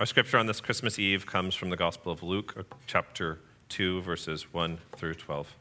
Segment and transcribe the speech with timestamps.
[0.00, 4.00] Our scripture on this Christmas Eve comes from the Gospel of Luke, uh, chapter 2,
[4.00, 5.54] verses 1 through 12.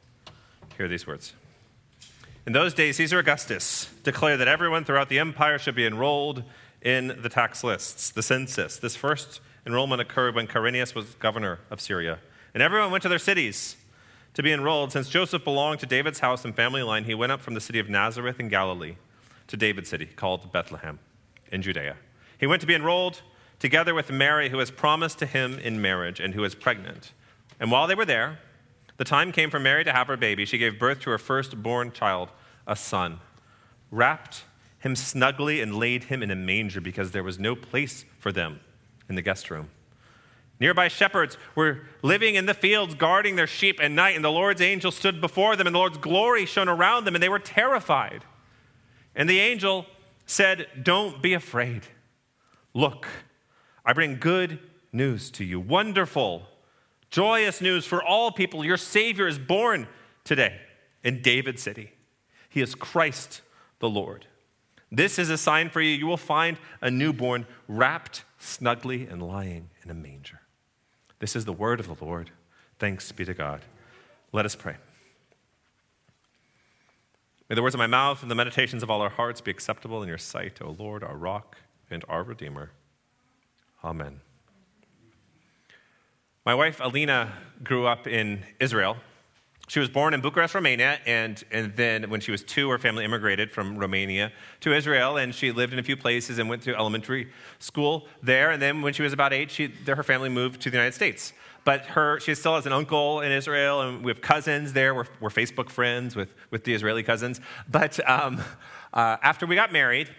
[0.77, 1.33] Hear these words.
[2.47, 6.43] In those days, Caesar Augustus declared that everyone throughout the empire should be enrolled
[6.81, 8.77] in the tax lists, the census.
[8.77, 12.19] This first enrollment occurred when Quirinius was governor of Syria.
[12.53, 13.75] And everyone went to their cities
[14.35, 14.93] to be enrolled.
[14.93, 17.79] Since Joseph belonged to David's house and family line, he went up from the city
[17.79, 18.95] of Nazareth in Galilee
[19.47, 20.99] to David's city, called Bethlehem,
[21.51, 21.97] in Judea.
[22.39, 23.21] He went to be enrolled
[23.59, 27.11] together with Mary, who was promised to him in marriage and who was pregnant.
[27.59, 28.39] And while they were there,
[28.97, 30.45] the time came for Mary to have her baby.
[30.45, 32.29] She gave birth to her firstborn child,
[32.65, 33.19] a son,
[33.91, 34.43] wrapped
[34.79, 38.59] him snugly and laid him in a manger because there was no place for them
[39.07, 39.69] in the guest room.
[40.59, 44.61] Nearby shepherds were living in the fields, guarding their sheep at night, and the Lord's
[44.61, 48.25] angel stood before them, and the Lord's glory shone around them, and they were terrified.
[49.15, 49.85] And the angel
[50.25, 51.83] said, Don't be afraid.
[52.73, 53.07] Look,
[53.85, 54.59] I bring good
[54.91, 55.59] news to you.
[55.59, 56.43] Wonderful,
[57.09, 58.63] joyous news for all people.
[58.63, 59.87] Your Savior is born
[60.23, 60.59] today
[61.03, 61.91] in David's city.
[62.49, 63.41] He is Christ
[63.79, 64.25] the Lord.
[64.91, 65.91] This is a sign for you.
[65.91, 70.41] You will find a newborn wrapped snugly and lying in a manger.
[71.19, 72.31] This is the word of the Lord.
[72.79, 73.61] Thanks be to God.
[74.31, 74.77] Let us pray.
[77.49, 80.01] May the words of my mouth and the meditations of all our hearts be acceptable
[80.01, 81.57] in your sight, O Lord, our rock
[81.89, 82.71] and our Redeemer.
[83.83, 84.19] Amen.
[86.45, 88.97] My wife, Alina, grew up in Israel.
[89.67, 93.05] She was born in Bucharest, Romania, and, and then when she was two, her family
[93.05, 96.75] immigrated from Romania to Israel, and she lived in a few places and went to
[96.75, 98.49] elementary school there.
[98.49, 101.33] And then when she was about eight, she, her family moved to the United States.
[101.65, 104.95] But her, she still has an uncle in Israel, and we have cousins there.
[104.95, 107.39] We're, we're Facebook friends with, with the Israeli cousins.
[107.69, 108.41] But um,
[108.91, 110.09] uh, after we got married,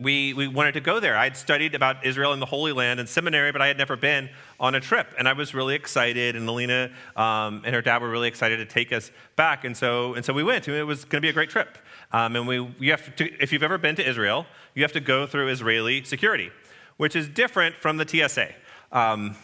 [0.00, 1.16] we, we wanted to go there.
[1.16, 3.96] I had studied about Israel and the Holy Land in seminary, but I had never
[3.96, 5.08] been on a trip.
[5.18, 8.64] And I was really excited, and Alina um, and her dad were really excited to
[8.64, 9.64] take us back.
[9.64, 11.78] And so, and so we went, and it was going to be a great trip.
[12.12, 15.00] Um, and we, you have to, if you've ever been to Israel, you have to
[15.00, 16.50] go through Israeli security,
[16.96, 18.48] which is different from the TSA.
[18.92, 19.36] Um,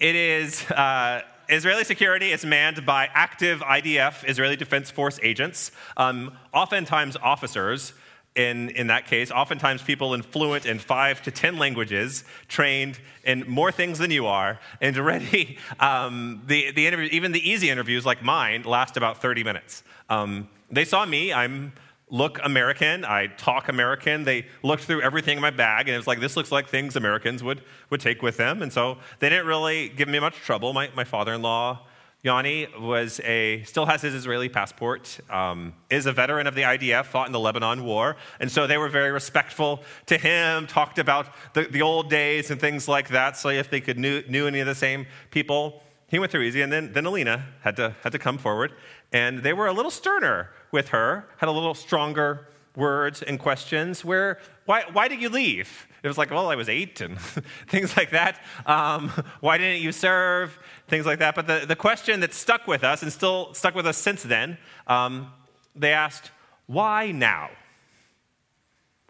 [0.00, 0.62] it is.
[0.70, 7.92] Uh, Israeli security is manned by active IDF, Israeli Defense Force agents, um, oftentimes officers
[8.34, 13.44] in, in that case, oftentimes people in fluent in five to 10 languages, trained in
[13.46, 15.58] more things than you are, and ready.
[15.80, 19.82] Um, the, the interview, even the easy interviews like mine last about 30 minutes.
[20.08, 21.72] Um, they saw me, I'm
[22.08, 24.24] look American, I talk American.
[24.24, 26.94] They looked through everything in my bag, and it was like, this looks like things
[26.94, 28.62] Americans would, would take with them.
[28.62, 30.72] And so they didn't really give me much trouble.
[30.72, 31.86] My, my father in law
[32.24, 37.06] Yanni was a, still has his Israeli passport, um, is a veteran of the IDF,
[37.06, 41.26] fought in the Lebanon War, and so they were very respectful to him, talked about
[41.54, 44.60] the, the old days and things like that, so if they could knew, knew any
[44.60, 48.12] of the same people, he went through easy, and then, then Alina had to, had
[48.12, 48.72] to come forward,
[49.12, 52.46] and they were a little sterner with her, had a little stronger
[52.76, 55.88] words and questions where, why, why did you leave?
[56.02, 57.18] It was like, well, I was eight and
[57.68, 58.42] things like that.
[58.66, 60.58] Um, why didn't you serve?
[60.88, 61.34] Things like that.
[61.34, 64.58] But the, the question that stuck with us and still stuck with us since then,
[64.88, 65.32] um,
[65.76, 66.32] they asked,
[66.66, 67.50] why now?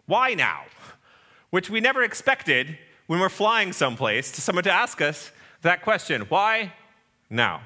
[0.05, 0.63] Why now?
[1.49, 2.77] Which we never expected
[3.07, 6.23] when we're flying someplace to someone to ask us that question.
[6.29, 6.73] Why
[7.29, 7.61] now?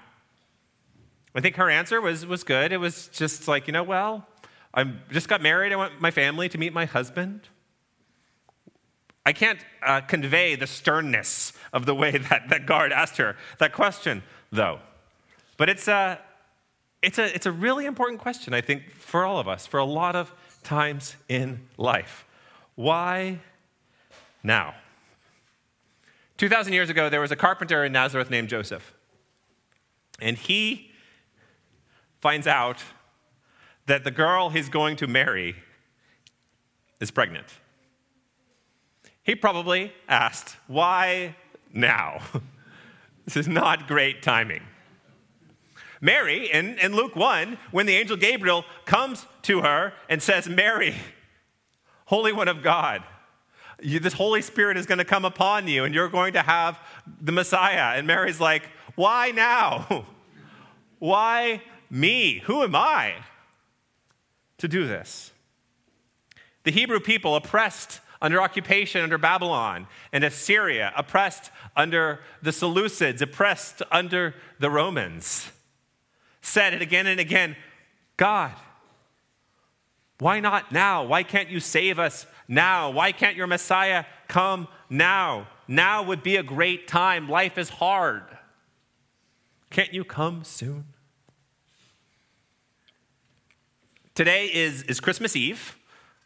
[1.35, 2.71] I think her answer was, was good.
[2.71, 4.25] It was just like, you know, well,
[4.73, 5.73] I just got married.
[5.73, 7.41] I want my family to meet my husband.
[9.27, 13.73] I can't uh, convey the sternness of the way that, that guard asked her that
[13.73, 14.23] question,
[14.53, 14.79] though.
[15.57, 16.17] But it's a,
[17.01, 19.83] it's, a, it's a really important question, I think, for all of us, for a
[19.83, 20.33] lot of
[20.63, 22.23] times in life.
[22.75, 23.39] Why
[24.43, 24.75] now?
[26.37, 28.93] 2,000 years ago, there was a carpenter in Nazareth named Joseph.
[30.21, 30.91] And he
[32.21, 32.81] finds out
[33.87, 35.57] that the girl he's going to marry
[37.01, 37.47] is pregnant.
[39.27, 41.35] He probably asked, Why
[41.73, 42.21] now?
[43.25, 44.63] this is not great timing.
[45.99, 50.95] Mary, in, in Luke 1, when the angel Gabriel comes to her and says, Mary,
[52.05, 53.03] Holy One of God,
[53.81, 56.79] you, this Holy Spirit is going to come upon you and you're going to have
[57.21, 57.97] the Messiah.
[57.97, 60.05] And Mary's like, Why now?
[60.99, 62.39] Why me?
[62.45, 63.15] Who am I
[64.59, 65.33] to do this?
[66.63, 73.81] The Hebrew people oppressed under occupation under Babylon and Assyria, oppressed under the Seleucids, oppressed
[73.91, 75.51] under the Romans.
[76.41, 77.55] Said it again and again
[78.15, 78.53] God,
[80.19, 81.03] why not now?
[81.03, 82.89] Why can't you save us now?
[82.89, 85.47] Why can't your Messiah come now?
[85.67, 87.29] Now would be a great time.
[87.29, 88.23] Life is hard.
[89.69, 90.85] Can't you come soon?
[94.15, 95.76] Today is, is Christmas Eve.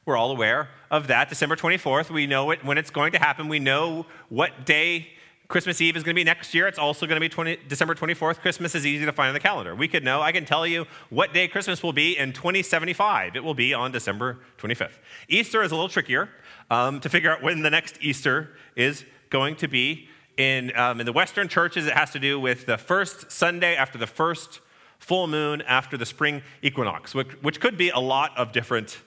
[0.03, 2.09] We're all aware of that, December 24th.
[2.09, 3.47] We know it when it's going to happen.
[3.47, 5.09] We know what day
[5.47, 6.67] Christmas Eve is going to be next year.
[6.67, 8.39] It's also going to be 20, December 24th.
[8.39, 9.75] Christmas is easy to find on the calendar.
[9.75, 13.35] We could know, I can tell you what day Christmas will be in 2075.
[13.35, 14.97] It will be on December 25th.
[15.27, 16.29] Easter is a little trickier
[16.71, 20.09] um, to figure out when the next Easter is going to be.
[20.37, 23.99] In, um, in the Western churches, it has to do with the first Sunday after
[23.99, 24.61] the first
[24.97, 28.97] full moon after the spring equinox, which, which could be a lot of different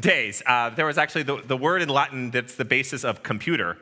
[0.00, 0.42] days.
[0.46, 3.76] Uh, there was actually the, the word in Latin that's the basis of computer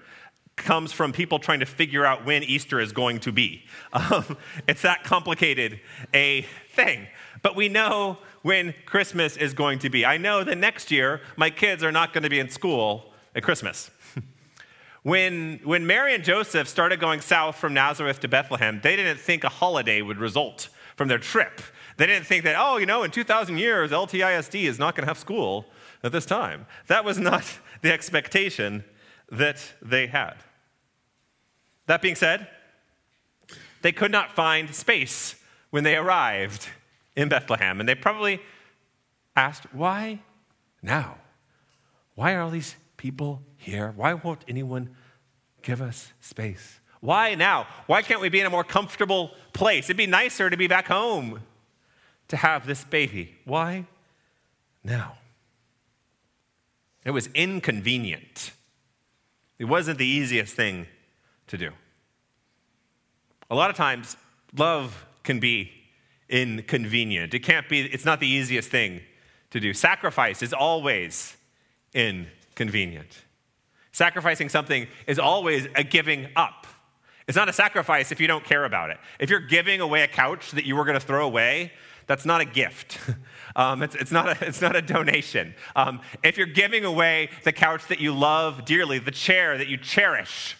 [0.58, 3.64] comes from people trying to figure out when Easter is going to be.
[3.90, 4.36] Um,
[4.68, 5.80] it's that complicated
[6.12, 6.42] a
[6.74, 7.06] thing.
[7.42, 10.04] But we know when Christmas is going to be.
[10.04, 13.42] I know that next year my kids are not going to be in school at
[13.42, 13.90] Christmas.
[15.02, 19.42] when, when Mary and Joseph started going south from Nazareth to Bethlehem, they didn't think
[19.42, 21.62] a holiday would result from their trip.
[21.96, 25.10] They didn't think that, oh, you know, in 2,000 years, LTISD is not going to
[25.10, 25.64] have school
[26.02, 26.66] at this time.
[26.86, 27.44] That was not
[27.82, 28.84] the expectation
[29.30, 30.34] that they had.
[31.86, 32.48] That being said,
[33.82, 35.36] they could not find space
[35.70, 36.68] when they arrived
[37.16, 38.40] in Bethlehem, and they probably
[39.36, 40.20] asked, why
[40.82, 41.18] now?
[42.14, 43.92] Why are all these people here?
[43.96, 44.90] Why won't anyone
[45.62, 46.80] give us space?
[47.00, 47.66] Why now?
[47.86, 49.86] Why can't we be in a more comfortable place?
[49.86, 51.40] It'd be nicer to be back home
[52.28, 53.36] to have this baby.
[53.44, 53.86] Why
[54.82, 55.18] now?
[57.08, 58.52] It was inconvenient.
[59.58, 60.86] It wasn't the easiest thing
[61.46, 61.70] to do.
[63.48, 64.14] A lot of times,
[64.54, 65.72] love can be
[66.28, 67.32] inconvenient.
[67.32, 69.00] It can't be, it's not the easiest thing
[69.52, 69.72] to do.
[69.72, 71.34] Sacrifice is always
[71.94, 73.24] inconvenient.
[73.90, 76.66] Sacrificing something is always a giving up.
[77.26, 78.98] It's not a sacrifice if you don't care about it.
[79.18, 81.72] If you're giving away a couch that you were going to throw away,
[82.08, 82.98] that's not a gift.
[83.56, 85.52] Um, it's, it's, not a, it's not a donation.
[85.74, 89.76] Um, if you're giving away the couch that you love dearly, the chair that you
[89.76, 90.56] cherish,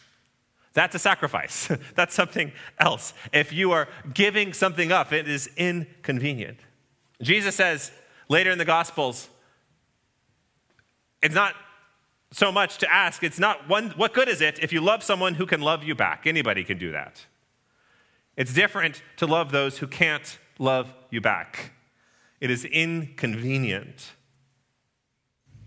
[0.73, 1.71] that's a sacrifice.
[1.95, 2.50] that's something
[2.81, 3.15] else.
[3.33, 6.59] If you are giving something up, it is inconvenient.
[7.23, 7.93] Jesus says
[8.29, 9.29] later in the Gospels,
[11.23, 11.55] it's not
[12.33, 13.23] so much to ask.
[13.23, 15.95] It's not one, what good is it if you love someone who can love you
[15.95, 16.27] back?
[16.27, 17.25] Anybody can do that.
[18.37, 21.72] It's different to love those who can't love you back.
[22.40, 24.12] It is inconvenient.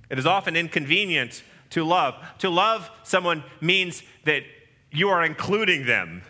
[0.10, 2.16] It is often inconvenient to love.
[2.40, 4.44] To love someone means that
[4.92, 6.24] you are including them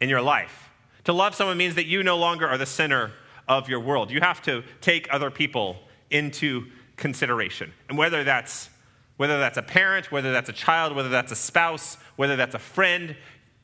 [0.00, 0.70] in your life.
[1.04, 3.12] To love someone means that you no longer are the center
[3.48, 4.10] of your world.
[4.10, 5.76] You have to take other people
[6.10, 6.66] into
[6.96, 7.72] consideration.
[7.88, 8.68] And whether that's
[9.16, 12.58] whether that's a parent, whether that's a child, whether that's a spouse, whether that's a
[12.58, 13.14] friend,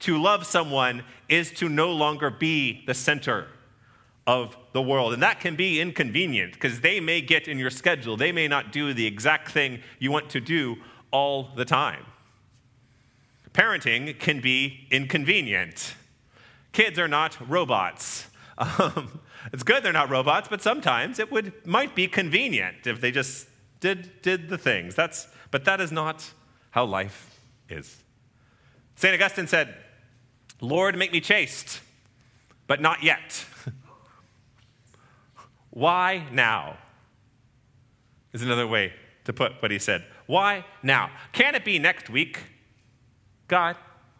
[0.00, 3.46] to love someone is to no longer be the center
[4.26, 5.12] of the world.
[5.12, 8.16] And that can be inconvenient because they may get in your schedule.
[8.16, 10.76] They may not do the exact thing you want to do
[11.10, 12.04] all the time.
[13.52, 15.94] Parenting can be inconvenient.
[16.72, 18.28] Kids are not robots.
[18.58, 19.20] Um,
[19.52, 23.48] it's good they're not robots, but sometimes it would, might be convenient if they just
[23.80, 24.94] did, did the things.
[24.94, 26.32] That's, but that is not
[26.70, 27.38] how life
[27.68, 28.02] is.
[28.96, 29.14] St.
[29.14, 29.74] Augustine said,
[30.62, 31.80] Lord, make me chaste,
[32.66, 33.44] but not yet.
[35.76, 36.78] Why now?
[38.32, 40.06] Is another way to put what he said.
[40.24, 41.10] Why now?
[41.32, 42.38] Can it be next week?
[43.46, 43.76] God.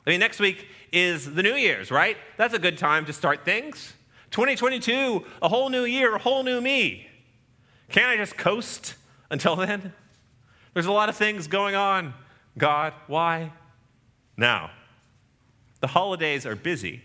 [0.07, 2.19] I mean, next week is the New Year's, right?
[2.37, 3.95] That's a good time to start things.
[4.33, 7.09] 2022, a whole new year, a whole new me.
[7.89, 8.95] Can't I just coast
[9.31, 9.95] until then?
[10.75, 12.13] There's a lot of things going on.
[12.59, 13.51] God, why?
[14.37, 14.73] Now,
[15.81, 17.01] the holidays are busy.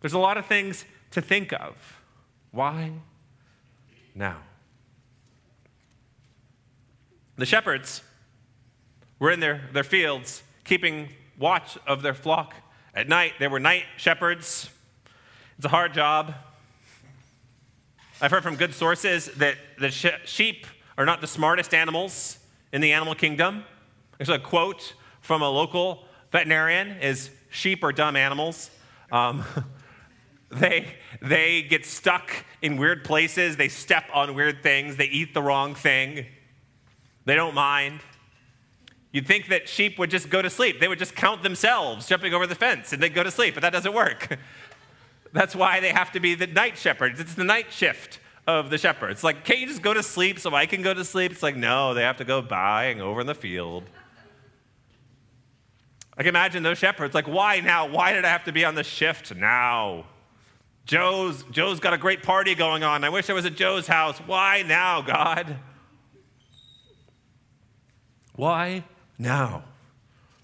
[0.00, 2.00] There's a lot of things to think of.
[2.54, 2.92] Why?
[4.14, 4.38] Now.
[7.36, 8.00] The shepherds
[9.18, 12.54] were in their, their fields keeping watch of their flock
[12.94, 13.32] at night.
[13.40, 14.70] They were night shepherds.
[15.58, 16.32] It's a hard job.
[18.20, 22.38] I've heard from good sources that the sheep are not the smartest animals
[22.72, 23.64] in the animal kingdom.
[24.18, 28.70] There's a quote from a local veterinarian is sheep are dumb animals.
[29.10, 29.44] Um,
[30.54, 32.30] they, they get stuck
[32.62, 33.56] in weird places.
[33.56, 34.96] They step on weird things.
[34.96, 36.26] They eat the wrong thing.
[37.24, 38.00] They don't mind.
[39.12, 40.80] You'd think that sheep would just go to sleep.
[40.80, 43.60] They would just count themselves jumping over the fence and they'd go to sleep, but
[43.60, 44.38] that doesn't work.
[45.32, 47.20] That's why they have to be the night shepherds.
[47.20, 49.24] It's the night shift of the shepherds.
[49.24, 51.32] Like, can't you just go to sleep so I can go to sleep?
[51.32, 53.84] It's like, no, they have to go buying over in the field.
[56.16, 57.88] I can imagine those shepherds like, why now?
[57.88, 60.04] Why did I have to be on the shift now?
[60.86, 63.04] Joe's, Joe's got a great party going on.
[63.04, 64.18] I wish I was at Joe's house.
[64.18, 65.56] Why now, God?
[68.36, 68.84] Why
[69.18, 69.64] now?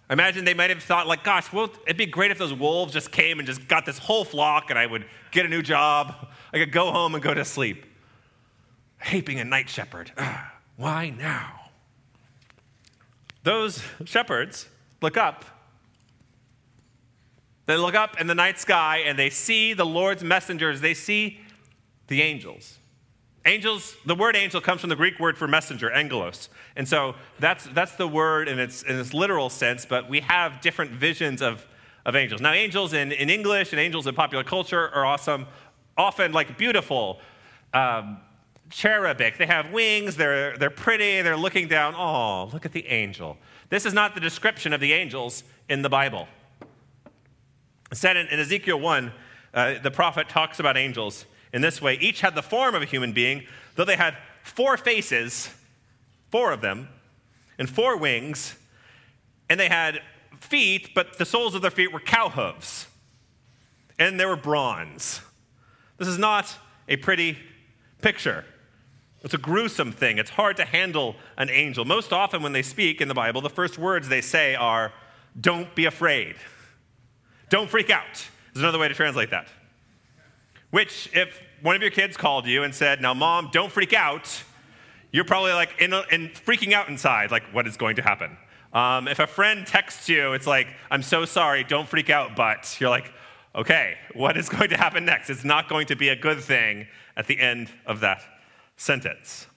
[0.08, 3.12] Imagine they might have thought, like, gosh, well, it'd be great if those wolves just
[3.12, 6.28] came and just got this whole flock and I would get a new job.
[6.52, 7.84] I could go home and go to sleep.
[9.00, 10.10] I hate being a night shepherd.
[10.16, 10.44] Ugh,
[10.76, 11.70] why now?
[13.42, 14.68] Those shepherds
[15.00, 15.44] look up
[17.70, 20.80] they look up in the night sky and they see the Lord's messengers.
[20.80, 21.40] They see
[22.08, 22.78] the angels.
[23.46, 26.50] Angels, the word angel comes from the Greek word for messenger, angelos.
[26.76, 30.60] And so that's, that's the word in its, in its literal sense, but we have
[30.60, 31.66] different visions of,
[32.04, 32.40] of angels.
[32.40, 35.46] Now, angels in, in English and angels in popular culture are awesome,
[35.96, 37.18] often like beautiful,
[37.72, 38.18] um,
[38.68, 39.38] cherubic.
[39.38, 41.94] They have wings, they're, they're pretty, they're looking down.
[41.96, 43.38] Oh, look at the angel.
[43.70, 46.28] This is not the description of the angels in the Bible
[47.94, 49.12] said in, in Ezekiel 1,
[49.52, 52.86] uh, the prophet talks about angels in this way each had the form of a
[52.86, 53.44] human being,
[53.74, 55.52] though they had four faces,
[56.30, 56.88] four of them,
[57.58, 58.56] and four wings,
[59.48, 60.00] and they had
[60.38, 62.86] feet, but the soles of their feet were cow hooves,
[63.98, 65.20] and they were bronze.
[65.98, 66.56] This is not
[66.88, 67.36] a pretty
[68.00, 68.44] picture.
[69.22, 70.16] It's a gruesome thing.
[70.16, 71.84] It's hard to handle an angel.
[71.84, 74.92] Most often, when they speak in the Bible, the first words they say are,
[75.38, 76.36] Don't be afraid.
[77.50, 79.48] Don't freak out is another way to translate that.
[80.70, 84.42] Which, if one of your kids called you and said, Now, mom, don't freak out,
[85.12, 88.36] you're probably like in, a, in freaking out inside, like, what is going to happen?
[88.72, 92.76] Um, if a friend texts you, it's like, I'm so sorry, don't freak out, but
[92.80, 93.12] you're like,
[93.54, 95.28] okay, what is going to happen next?
[95.28, 98.22] It's not going to be a good thing at the end of that
[98.76, 99.48] sentence.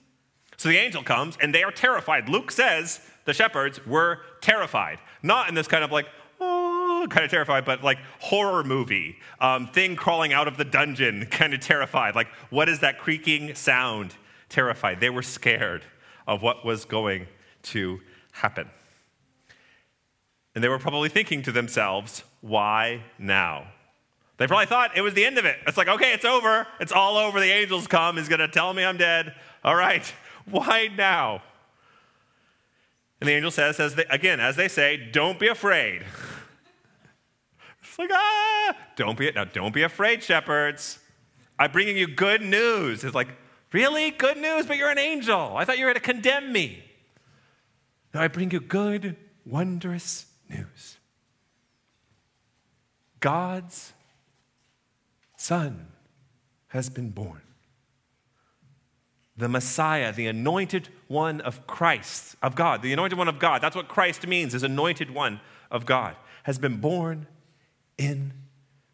[0.56, 2.28] So the angel comes and they are terrified.
[2.28, 4.98] Luke says the shepherds were terrified.
[5.22, 6.06] Not in this kind of like,
[7.10, 11.54] kind of terrified, but like horror movie, um, thing crawling out of the dungeon, kind
[11.54, 12.14] of terrified.
[12.14, 14.14] Like, what is that creaking sound?
[14.48, 15.00] Terrified.
[15.00, 15.82] They were scared
[16.26, 17.26] of what was going
[17.62, 18.00] to
[18.32, 18.68] happen.
[20.54, 23.66] And they were probably thinking to themselves, why now?
[24.36, 25.56] They probably thought it was the end of it.
[25.66, 26.66] It's like, okay, it's over.
[26.80, 27.40] It's all over.
[27.40, 28.16] The angels come.
[28.16, 29.34] He's going to tell me I'm dead.
[29.64, 30.04] All right.
[30.44, 31.42] Why now?
[33.20, 36.04] And the angel says, as they, again, as they say, don't be afraid.
[37.94, 40.98] It's like, ah, don't be, now don't be afraid, shepherds.
[41.60, 43.04] I'm bringing you good news.
[43.04, 43.28] It's like,
[43.70, 44.10] really?
[44.10, 44.66] Good news?
[44.66, 45.56] But you're an angel.
[45.56, 46.82] I thought you were going to condemn me.
[48.12, 50.96] Now I bring you good, wondrous news.
[53.20, 53.92] God's
[55.36, 55.86] Son
[56.68, 57.42] has been born.
[59.36, 63.62] The Messiah, the anointed one of Christ, of God, the anointed one of God.
[63.62, 67.28] That's what Christ means, is anointed one of God, has been born
[67.98, 68.32] in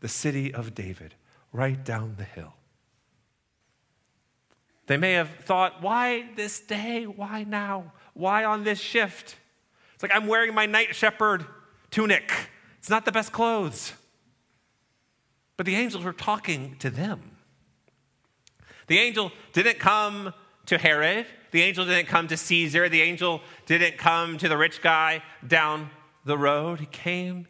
[0.01, 1.15] the city of David,
[1.53, 2.55] right down the hill.
[4.87, 7.05] They may have thought, why this day?
[7.05, 7.93] Why now?
[8.15, 9.37] Why on this shift?
[9.95, 11.45] It's like I'm wearing my night shepherd
[11.91, 12.33] tunic.
[12.79, 13.93] It's not the best clothes.
[15.57, 17.37] But the angels were talking to them.
[18.87, 20.35] The angel didn't come
[20.67, 21.27] to Herod.
[21.51, 22.89] The angel didn't come to Caesar.
[22.89, 25.91] The angel didn't come to the rich guy down
[26.25, 26.81] the road.
[26.81, 27.47] He came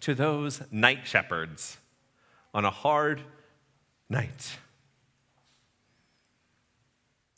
[0.00, 1.78] to those night shepherds
[2.54, 3.22] on a hard
[4.08, 4.58] night.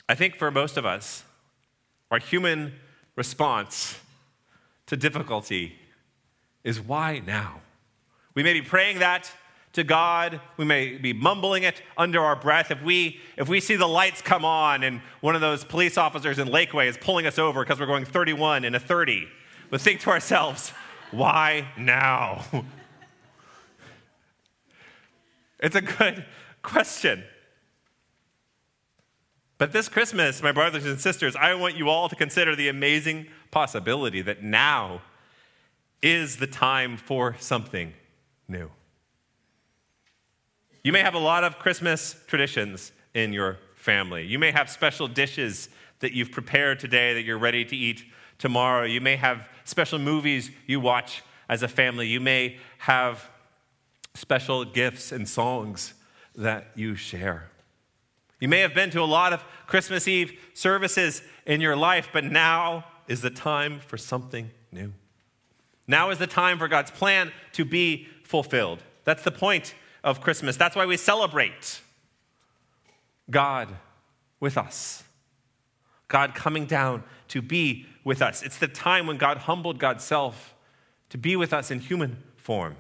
[0.08, 1.24] I think for most of us,
[2.10, 2.74] our human
[3.16, 3.98] response
[4.86, 5.76] to difficulty
[6.64, 7.60] is why now?
[8.34, 9.30] We may be praying that
[9.74, 10.40] to God.
[10.56, 12.70] We may be mumbling it under our breath.
[12.70, 16.38] If we, if we see the lights come on and one of those police officers
[16.38, 19.28] in Lakeway is pulling us over because we're going 31 in a 30,
[19.70, 20.72] we think to ourselves,
[21.10, 22.44] why now?
[25.58, 26.24] it's a good
[26.62, 27.24] question.
[29.58, 33.26] But this Christmas, my brothers and sisters, I want you all to consider the amazing
[33.50, 35.02] possibility that now
[36.02, 37.92] is the time for something
[38.48, 38.70] new.
[40.82, 44.26] You may have a lot of Christmas traditions in your family.
[44.26, 48.02] You may have special dishes that you've prepared today that you're ready to eat
[48.40, 48.84] tomorrow.
[48.84, 52.08] You may have special movies you watch as a family.
[52.08, 53.30] You may have
[54.14, 55.94] special gifts and songs
[56.34, 57.50] that you share.
[58.40, 62.24] You may have been to a lot of Christmas Eve services in your life, but
[62.24, 64.92] now is the time for something new.
[65.86, 68.82] Now is the time for God's plan to be fulfilled.
[69.04, 70.56] That's the point of Christmas.
[70.56, 71.80] That's why we celebrate
[73.30, 73.68] God
[74.38, 75.04] with us.
[76.10, 78.42] God coming down to be with us.
[78.42, 80.54] It's the time when God humbled God's self
[81.08, 82.76] to be with us in human form.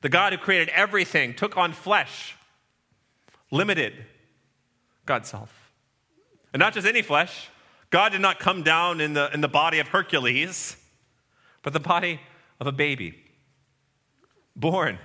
[0.00, 2.36] The God who created everything took on flesh,
[3.50, 3.92] limited
[5.04, 5.72] God's self.
[6.52, 7.50] And not just any flesh.
[7.90, 10.76] God did not come down in the, in the body of Hercules,
[11.62, 12.20] but the body
[12.60, 13.14] of a baby,
[14.54, 14.98] born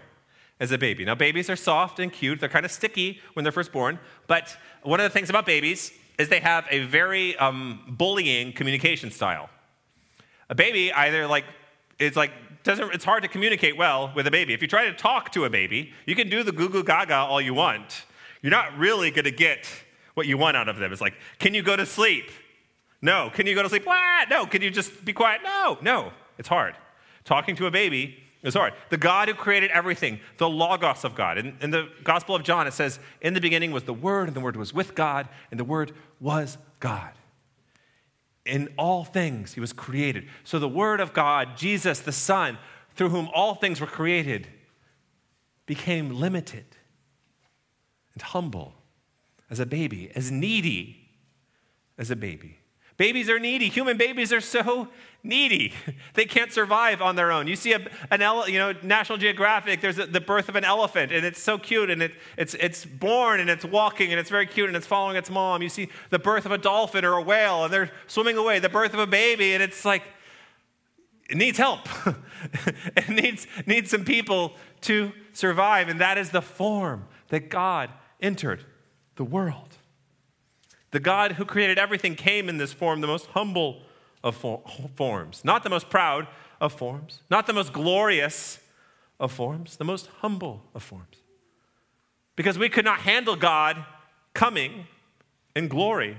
[0.60, 1.06] as a baby.
[1.06, 2.40] Now, babies are soft and cute.
[2.40, 4.00] They're kind of sticky when they're first born.
[4.28, 9.10] But one of the things about babies is they have a very um, bullying communication
[9.10, 9.50] style.
[10.50, 11.46] A baby either like
[11.98, 12.32] it's like
[12.64, 14.54] doesn't it's hard to communicate well with a baby.
[14.54, 17.16] If you try to talk to a baby, you can do the goo goo gaga
[17.16, 18.06] all you want.
[18.42, 19.70] You're not really going to get
[20.14, 20.92] what you want out of them.
[20.92, 22.30] It's like, can you go to sleep?
[23.02, 23.30] No.
[23.34, 23.86] Can you go to sleep?
[23.86, 24.30] What?
[24.30, 24.46] No.
[24.46, 25.42] Can you just be quiet?
[25.44, 25.78] No.
[25.82, 26.12] No.
[26.38, 26.76] It's hard.
[27.26, 28.18] Talking to a baby
[28.56, 28.74] hard.
[28.90, 31.38] The God who created everything, the Logos of God.
[31.38, 34.36] In, in the Gospel of John, it says, In the beginning was the Word, and
[34.36, 37.12] the Word was with God, and the Word was God.
[38.46, 40.28] In all things, He was created.
[40.44, 42.58] So the Word of God, Jesus, the Son,
[42.96, 44.48] through whom all things were created,
[45.66, 46.66] became limited
[48.14, 48.74] and humble
[49.50, 51.10] as a baby, as needy
[51.98, 52.59] as a baby.
[53.00, 53.70] Babies are needy.
[53.70, 54.90] Human babies are so
[55.24, 55.74] needy.
[56.16, 57.48] They can't survive on their own.
[57.48, 57.80] You see a,
[58.12, 59.80] an ele- you know National Geographic.
[59.80, 62.84] There's a, the birth of an elephant, and it's so cute, and it, it's it's
[62.84, 65.62] born and it's walking, and it's very cute, and it's following its mom.
[65.62, 68.60] You see the birth of a dolphin or a whale, and they're swimming away.
[68.60, 70.04] The birth of a baby, and it's like
[71.30, 71.88] it needs help.
[72.98, 78.66] it needs needs some people to survive, and that is the form that God entered
[79.16, 79.69] the world.
[80.92, 83.82] The God who created everything came in this form, the most humble
[84.24, 84.36] of
[84.96, 86.28] forms, not the most proud
[86.60, 88.60] of forms, not the most glorious
[89.20, 91.18] of forms, the most humble of forms.
[92.36, 93.86] Because we could not handle God
[94.34, 94.88] coming
[95.56, 96.18] in glory.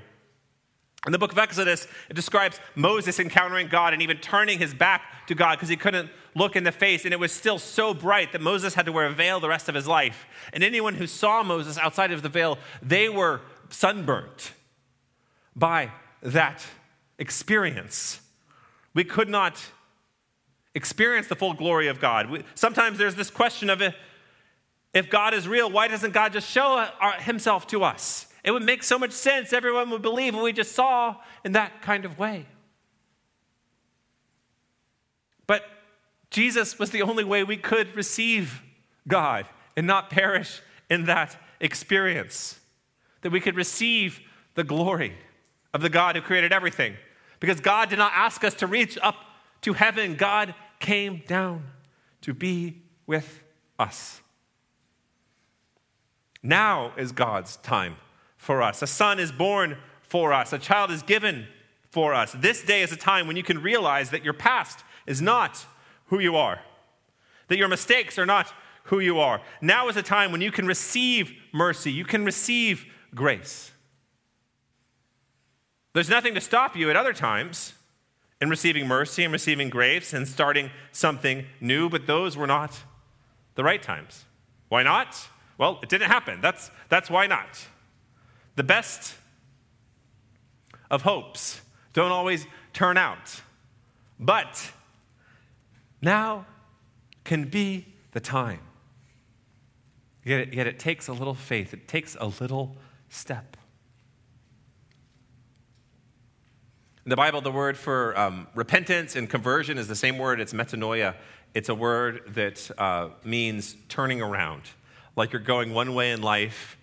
[1.06, 5.26] In the book of Exodus, it describes Moses encountering God and even turning his back
[5.28, 8.32] to God because he couldn't look in the face, and it was still so bright
[8.32, 10.26] that Moses had to wear a veil the rest of his life.
[10.52, 13.40] And anyone who saw Moses outside of the veil, they were
[13.70, 14.52] sunburnt
[15.60, 15.92] by
[16.22, 16.66] that
[17.18, 18.20] experience.
[18.94, 19.62] We could not
[20.74, 22.30] experience the full glory of God.
[22.30, 23.80] We, sometimes there's this question of
[24.92, 28.26] if God is real, why doesn't God just show uh, himself to us?
[28.42, 29.52] It would make so much sense.
[29.52, 32.46] Everyone would believe what we just saw in that kind of way.
[35.46, 35.62] But
[36.30, 38.62] Jesus was the only way we could receive
[39.06, 39.46] God
[39.76, 42.58] and not perish in that experience,
[43.20, 44.20] that we could receive
[44.54, 45.16] the glory
[45.72, 46.94] of the God who created everything.
[47.38, 49.16] Because God did not ask us to reach up
[49.62, 51.64] to heaven, God came down
[52.22, 53.42] to be with
[53.78, 54.20] us.
[56.42, 57.96] Now is God's time
[58.36, 58.82] for us.
[58.82, 61.46] A son is born for us, a child is given
[61.90, 62.32] for us.
[62.32, 65.66] This day is a time when you can realize that your past is not
[66.06, 66.60] who you are,
[67.48, 68.52] that your mistakes are not
[68.84, 69.40] who you are.
[69.60, 73.72] Now is a time when you can receive mercy, you can receive grace.
[75.92, 77.74] There's nothing to stop you at other times
[78.40, 82.78] in receiving mercy and receiving grace and starting something new, but those were not
[83.54, 84.24] the right times.
[84.68, 85.28] Why not?
[85.58, 86.40] Well, it didn't happen.
[86.40, 87.66] That's, that's why not.
[88.56, 89.14] The best
[90.90, 91.60] of hopes
[91.92, 93.42] don't always turn out.
[94.18, 94.70] But
[96.00, 96.46] now
[97.24, 98.60] can be the time.
[100.24, 102.76] Yet it, yet it takes a little faith, it takes a little
[103.08, 103.56] step.
[107.06, 110.38] In the Bible, the word for um, repentance and conversion is the same word.
[110.38, 111.14] It's metanoia.
[111.54, 114.62] It's a word that uh, means turning around.
[115.16, 116.76] Like you're going one way in life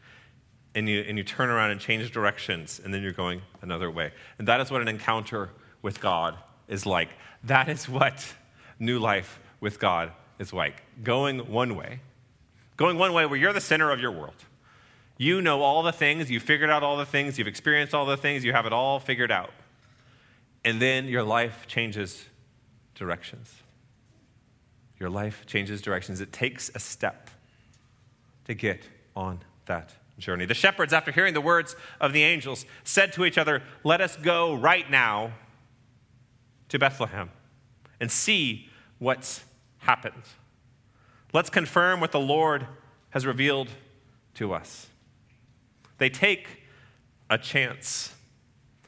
[0.73, 4.11] and you, and you turn around and change directions and then you're going another way.
[4.39, 5.51] And that is what an encounter
[5.83, 6.35] with God
[6.67, 7.09] is like.
[7.43, 8.25] That is what
[8.79, 10.81] new life with God is like.
[11.03, 11.99] Going one way.
[12.75, 14.45] Going one way where you're the center of your world.
[15.19, 18.17] You know all the things, you've figured out all the things, you've experienced all the
[18.17, 19.51] things, you have it all figured out
[20.67, 22.25] and then your life changes
[22.93, 23.55] directions.
[24.99, 26.19] Your life changes directions.
[26.19, 27.29] It takes a step
[28.43, 28.81] to get
[29.15, 30.45] on that journey.
[30.45, 34.17] The shepherds, after hearing the words of the angels, said to each other, Let us
[34.17, 35.31] go right now
[36.67, 37.29] to Bethlehem
[38.01, 38.67] and see
[38.99, 39.45] what's
[39.77, 40.23] happened.
[41.31, 42.67] Let's confirm what the Lord
[43.11, 43.69] has revealed
[44.33, 44.87] to us.
[45.97, 46.63] They take
[47.29, 48.13] a chance.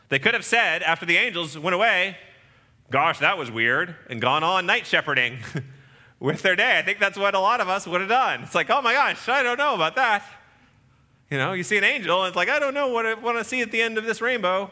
[0.10, 2.18] They could have said, after the angels went away,
[2.92, 5.38] Gosh, that was weird, and gone on night shepherding
[6.20, 6.80] with their day.
[6.80, 8.42] I think that's what a lot of us would have done.
[8.42, 10.24] It's like, oh my gosh, I don't know about that.
[11.30, 13.38] You know, you see an angel, and it's like, I don't know what I want
[13.38, 14.72] to see at the end of this rainbow.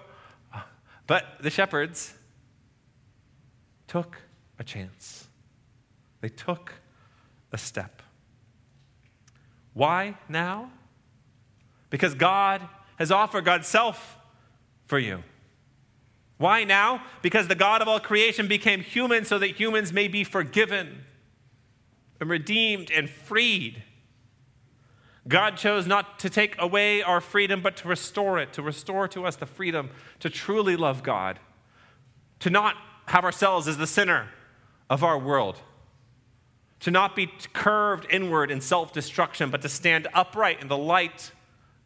[1.05, 2.15] But the shepherds
[3.87, 4.17] took
[4.59, 5.27] a chance.
[6.21, 6.73] They took
[7.51, 8.01] a step.
[9.73, 10.71] Why now?
[11.91, 14.17] Because God has offered God's self
[14.87, 15.23] for you.
[16.37, 17.03] Why now?
[17.21, 21.03] Because the God of all creation became human so that humans may be forgiven
[22.19, 23.83] and redeemed and freed.
[25.27, 29.25] God chose not to take away our freedom, but to restore it, to restore to
[29.25, 31.39] us the freedom to truly love God,
[32.39, 32.75] to not
[33.07, 34.29] have ourselves as the center
[34.89, 35.57] of our world,
[36.79, 41.31] to not be curved inward in self destruction, but to stand upright in the light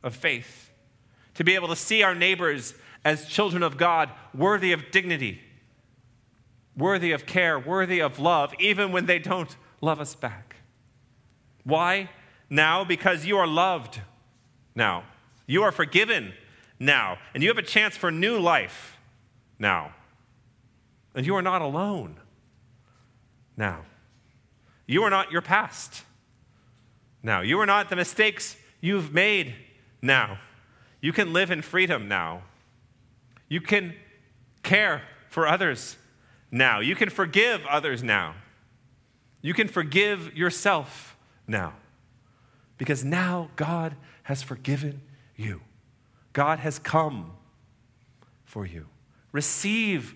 [0.03, 0.69] of faith,
[1.33, 5.41] to be able to see our neighbors as children of God, worthy of dignity,
[6.77, 10.57] worthy of care, worthy of love, even when they don't love us back.
[11.63, 12.09] Why?
[12.49, 14.01] Now, because you are loved
[14.75, 15.03] now.
[15.47, 16.33] You are forgiven
[16.79, 17.17] now.
[17.33, 18.97] And you have a chance for new life
[19.59, 19.93] now.
[21.13, 22.19] And you are not alone
[23.57, 23.85] now.
[24.87, 26.03] You are not your past
[27.23, 27.41] now.
[27.41, 29.55] You are not the mistakes you've made
[30.01, 30.39] now.
[31.01, 32.43] You can live in freedom now.
[33.51, 33.95] You can
[34.63, 35.97] care for others
[36.51, 36.79] now.
[36.79, 38.35] You can forgive others now.
[39.41, 41.73] You can forgive yourself now.
[42.77, 45.01] Because now God has forgiven
[45.35, 45.59] you.
[46.31, 47.33] God has come
[48.45, 48.87] for you.
[49.33, 50.15] Receive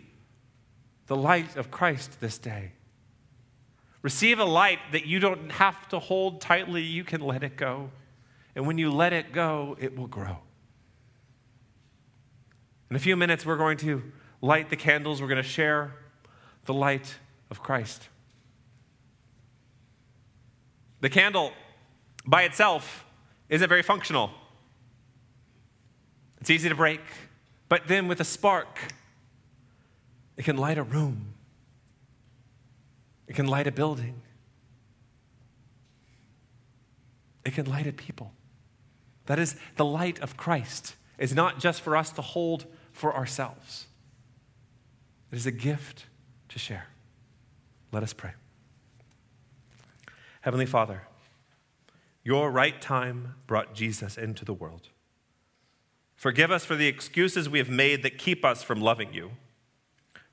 [1.08, 2.72] the light of Christ this day.
[4.02, 7.92] Receive a light that you don't have to hold tightly, you can let it go.
[8.56, 10.38] And when you let it go, it will grow.
[12.90, 14.04] In a few minutes, we're going to
[14.42, 15.96] light the candles, we're going to share
[16.66, 17.16] the light
[17.50, 18.10] of Christ.
[21.02, 21.52] The candle
[22.26, 23.06] by itself
[23.50, 24.32] isn't very functional.
[26.42, 27.02] It's easy to break,
[27.70, 28.80] but then with a spark,
[30.38, 31.34] it can light a room,
[33.28, 34.22] it can light a building,
[37.46, 38.32] it can light a people.
[39.26, 43.88] That is, the light of Christ is not just for us to hold for ourselves,
[45.32, 46.06] it is a gift
[46.50, 46.88] to share.
[47.92, 48.32] Let us pray.
[50.42, 51.02] Heavenly Father,
[52.24, 54.90] your right time brought Jesus into the world.
[56.16, 59.32] Forgive us for the excuses we have made that keep us from loving you.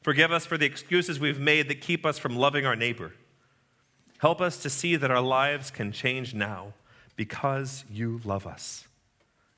[0.00, 3.12] Forgive us for the excuses we've made that keep us from loving our neighbor.
[4.18, 6.74] Help us to see that our lives can change now
[7.16, 8.86] because you love us.